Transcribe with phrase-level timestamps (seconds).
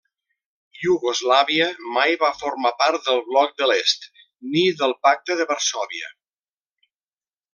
[0.83, 1.67] Iugoslàvia
[1.97, 4.09] mai va formar part del Bloc de l'Est
[4.55, 6.11] ni del Pacte de Varsòvia.